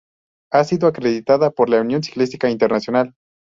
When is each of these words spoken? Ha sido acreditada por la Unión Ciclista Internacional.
Ha 0.51 0.63
sido 0.63 0.87
acreditada 0.87 1.51
por 1.51 1.69
la 1.69 1.79
Unión 1.79 2.01
Ciclista 2.01 2.49
Internacional. 2.49 3.13